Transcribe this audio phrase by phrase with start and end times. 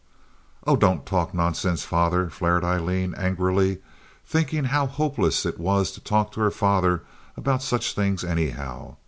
[0.65, 3.83] "Oh, don't talk nonsense, father," flared Aileen, angrily,
[4.25, 7.03] thinking how hopeless it was to talk to her father
[7.37, 8.95] about such things anyhow.